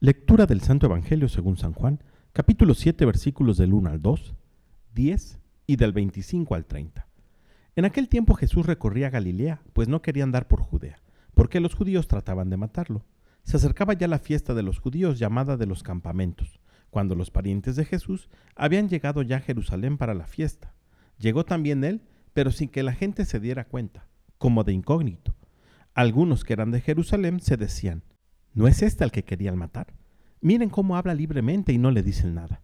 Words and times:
Lectura 0.00 0.46
del 0.46 0.60
Santo 0.60 0.86
Evangelio 0.86 1.28
según 1.28 1.56
San 1.56 1.72
Juan, 1.72 2.00
capítulo 2.32 2.74
7, 2.74 3.04
versículos 3.04 3.56
del 3.56 3.72
1 3.72 3.90
al 3.90 4.00
2, 4.00 4.36
10 4.94 5.40
y 5.66 5.74
del 5.74 5.92
25 5.92 6.54
al 6.54 6.66
30. 6.66 7.08
En 7.74 7.84
aquel 7.84 8.08
tiempo 8.08 8.34
Jesús 8.34 8.64
recorría 8.64 9.10
Galilea, 9.10 9.60
pues 9.72 9.88
no 9.88 10.00
quería 10.00 10.22
andar 10.22 10.46
por 10.46 10.62
Judea, 10.62 11.00
porque 11.34 11.58
los 11.58 11.74
judíos 11.74 12.06
trataban 12.06 12.48
de 12.48 12.56
matarlo. 12.56 13.06
Se 13.42 13.56
acercaba 13.56 13.94
ya 13.94 14.06
la 14.06 14.20
fiesta 14.20 14.54
de 14.54 14.62
los 14.62 14.78
judíos 14.78 15.18
llamada 15.18 15.56
de 15.56 15.66
los 15.66 15.82
campamentos, 15.82 16.60
cuando 16.90 17.16
los 17.16 17.32
parientes 17.32 17.74
de 17.74 17.84
Jesús 17.84 18.28
habían 18.54 18.88
llegado 18.88 19.22
ya 19.22 19.38
a 19.38 19.40
Jerusalén 19.40 19.98
para 19.98 20.14
la 20.14 20.28
fiesta. 20.28 20.74
Llegó 21.18 21.44
también 21.44 21.82
él, 21.82 22.02
pero 22.34 22.52
sin 22.52 22.68
que 22.68 22.84
la 22.84 22.92
gente 22.92 23.24
se 23.24 23.40
diera 23.40 23.64
cuenta, 23.64 24.06
como 24.38 24.62
de 24.62 24.74
incógnito. 24.74 25.34
Algunos 25.92 26.44
que 26.44 26.52
eran 26.52 26.70
de 26.70 26.82
Jerusalén 26.82 27.40
se 27.40 27.56
decían, 27.56 28.04
¿No 28.58 28.66
es 28.66 28.82
este 28.82 29.04
al 29.04 29.12
que 29.12 29.22
querían 29.22 29.56
matar? 29.56 29.94
Miren 30.40 30.68
cómo 30.68 30.96
habla 30.96 31.14
libremente 31.14 31.72
y 31.72 31.78
no 31.78 31.92
le 31.92 32.02
dicen 32.02 32.34
nada. 32.34 32.60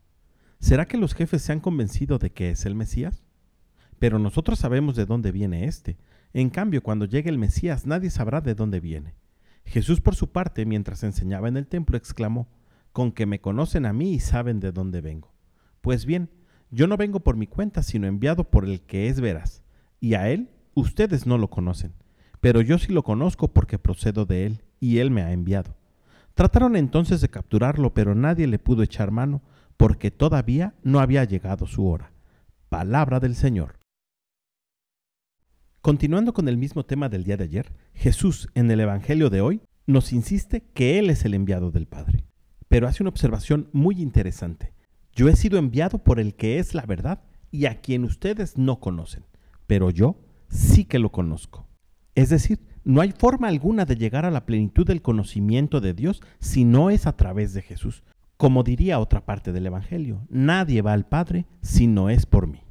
¿Será 0.59 0.87
que 0.87 0.97
los 0.97 1.15
jefes 1.15 1.43
se 1.43 1.53
han 1.53 1.61
convencido 1.61 2.19
de 2.19 2.33
que 2.33 2.51
es 2.51 2.67
el 2.67 2.75
Mesías? 2.75 3.23
Pero 4.01 4.19
nosotros 4.19 4.59
sabemos 4.59 4.97
de 4.97 5.07
dónde 5.07 5.31
viene 5.31 5.67
éste. 5.67 5.97
En 6.33 6.51
cambio, 6.51 6.83
cuando 6.83 7.05
llegue 7.05 7.31
el 7.31 7.39
Mesías, 7.39 7.87
nadie 7.87 8.11
sabrá 8.11 8.41
de 8.41 8.57
dónde 8.57 8.81
viene. 8.81 9.15
Jesús, 9.67 10.01
por 10.01 10.17
su 10.17 10.33
parte, 10.33 10.67
mientras 10.67 11.05
enseñaba 11.05 11.47
en 11.47 11.57
el 11.57 11.69
templo, 11.69 11.97
exclamó, 11.97 12.49
Con 12.91 13.13
que 13.13 13.25
me 13.25 13.41
conocen 13.41 13.87
a 13.87 13.93
mí 13.93 14.15
y 14.15 14.19
saben 14.19 14.59
de 14.59 14.73
dónde 14.73 15.01
vengo. 15.01 15.33
Pues 15.81 16.07
bien, 16.07 16.29
yo 16.73 16.89
no 16.89 16.97
vengo 16.97 17.21
por 17.21 17.37
mi 17.37 17.47
cuenta, 17.47 17.85
sino 17.85 18.09
enviado 18.09 18.51
por 18.51 18.65
el 18.65 18.81
que 18.81 19.07
es 19.07 19.21
veraz, 19.21 19.63
y 20.01 20.15
a 20.15 20.29
él 20.29 20.51
ustedes 20.75 21.25
no 21.25 21.39
lo 21.39 21.51
conocen, 21.51 21.93
pero 22.41 22.63
yo 22.63 22.79
sí 22.79 22.93
lo 22.93 23.05
conozco 23.05 23.47
porque 23.47 23.79
procedo 23.79 24.27
de 24.27 24.47
él, 24.47 24.65
y 24.81 24.99
él 24.99 25.13
me 25.13 25.23
ha 25.23 25.31
enviado. 25.31 25.77
Trataron 26.35 26.75
entonces 26.75 27.21
de 27.21 27.29
capturarlo, 27.29 27.95
pero 27.95 28.15
nadie 28.17 28.49
le 28.49 28.59
pudo 28.59 28.83
echar 28.83 29.13
mano, 29.13 29.43
porque 29.77 30.11
todavía 30.11 30.75
no 30.83 30.99
había 30.99 31.25
llegado 31.25 31.67
su 31.67 31.87
hora. 31.87 32.13
Palabra 32.69 33.21
del 33.21 33.37
Señor. 33.37 33.79
Continuando 35.81 36.33
con 36.33 36.49
el 36.49 36.57
mismo 36.57 36.85
tema 36.85 37.09
del 37.09 37.23
día 37.23 37.37
de 37.37 37.45
ayer, 37.45 37.73
Jesús 37.93 38.49
en 38.55 38.71
el 38.71 38.81
Evangelio 38.81 39.31
de 39.31 39.43
hoy 39.43 39.61
nos 39.87 40.13
insiste 40.13 40.63
que 40.75 40.99
Él 40.99 41.11
es 41.11 41.25
el 41.25 41.35
enviado 41.35 41.71
del 41.71 41.87
Padre. 41.87 42.25
Pero 42.69 42.89
hace 42.89 43.03
una 43.03 43.11
observación 43.11 43.69
muy 43.73 44.01
interesante. 44.01 44.73
Yo 45.13 45.29
he 45.29 45.37
sido 45.37 45.59
enviado 45.59 45.99
por 45.99 46.19
el 46.19 46.35
que 46.35 46.59
es 46.59 46.75
la 46.75 46.87
verdad 46.87 47.23
y 47.53 47.67
a 47.67 47.81
quien 47.81 48.03
ustedes 48.03 48.59
no 48.59 48.81
conocen, 48.81 49.25
pero 49.69 49.91
yo 49.91 50.19
sí 50.49 50.85
que 50.85 50.99
lo 50.99 51.13
conozco. 51.13 51.69
Es 52.15 52.29
decir, 52.29 52.61
no 52.85 53.01
hay 53.01 53.13
forma 53.13 53.49
alguna 53.49 53.85
de 53.85 53.97
llegar 53.97 54.25
a 54.25 54.31
la 54.31 54.47
plenitud 54.47 54.87
del 54.87 55.03
conocimiento 55.03 55.81
de 55.81 55.95
Dios 55.95 56.23
si 56.39 56.65
no 56.65 56.91
es 56.91 57.07
a 57.07 57.17
través 57.17 57.55
de 57.55 57.63
Jesús. 57.63 58.05
Como 58.37 58.63
diría 58.63 58.99
otra 58.99 59.25
parte 59.25 59.53
del 59.53 59.67
Evangelio, 59.67 60.27
nadie 60.29 60.83
va 60.83 60.93
al 60.93 61.07
Padre 61.07 61.47
si 61.63 61.87
no 61.87 62.11
es 62.11 62.27
por 62.27 62.47
mí. 62.47 62.63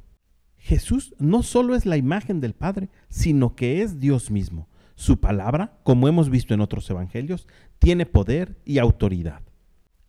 Jesús 0.56 1.14
no 1.18 1.42
solo 1.42 1.74
es 1.74 1.84
la 1.84 1.96
imagen 1.96 2.40
del 2.40 2.54
Padre, 2.54 2.88
sino 3.08 3.54
que 3.54 3.82
es 3.82 3.98
Dios 3.98 4.30
mismo. 4.30 4.68
Su 4.94 5.20
palabra, 5.20 5.78
como 5.82 6.08
hemos 6.08 6.30
visto 6.30 6.54
en 6.54 6.60
otros 6.60 6.88
Evangelios, 6.88 7.46
tiene 7.78 8.06
poder 8.06 8.58
y 8.64 8.78
autoridad. 8.78 9.42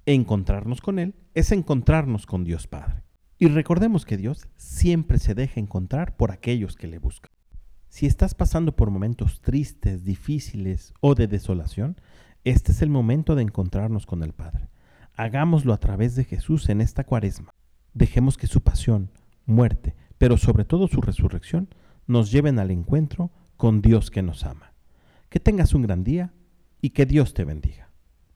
Encontrarnos 0.06 0.80
con 0.80 1.00
Él 1.00 1.16
es 1.34 1.52
encontrarnos 1.52 2.26
con 2.26 2.44
Dios 2.44 2.68
Padre. 2.68 3.04
Y 3.38 3.48
recordemos 3.48 4.06
que 4.06 4.18
Dios 4.18 4.48
siempre 4.56 5.20
se 5.20 5.34
deja 5.34 5.60
encontrar 5.60 6.16
por 6.16 6.32
aquellos 6.32 6.76
que 6.76 6.88
le 6.88 7.00
buscan. 7.00 7.35
Si 7.96 8.06
estás 8.06 8.36
pasando 8.36 8.76
por 8.76 8.92
momentos 8.92 9.40
tristes, 9.40 10.04
difíciles 10.04 10.94
o 11.00 11.16
de 11.16 11.28
desolación, 11.28 11.96
este 12.44 12.74
es 12.74 12.82
el 12.82 12.90
momento 12.90 13.36
de 13.36 13.44
encontrarnos 13.44 14.06
con 14.06 14.22
el 14.22 14.34
Padre. 14.34 14.68
Hagámoslo 15.16 15.72
a 15.72 15.78
través 15.78 16.14
de 16.14 16.26
Jesús 16.26 16.68
en 16.68 16.82
esta 16.82 17.06
cuaresma. 17.06 17.54
Dejemos 17.94 18.36
que 18.36 18.48
su 18.48 18.60
pasión, 18.60 19.12
muerte, 19.46 19.96
pero 20.18 20.36
sobre 20.36 20.66
todo 20.66 20.90
su 20.90 21.00
resurrección, 21.00 21.70
nos 22.06 22.34
lleven 22.34 22.60
al 22.60 22.70
encuentro 22.70 23.32
con 23.56 23.82
Dios 23.82 24.12
que 24.12 24.22
nos 24.22 24.44
ama. 24.44 24.74
Que 25.30 25.40
tengas 25.40 25.74
un 25.74 25.84
gran 25.84 26.04
día 26.04 26.34
y 26.82 26.90
que 26.90 27.06
Dios 27.06 27.34
te 27.34 27.46
bendiga. 27.46 27.85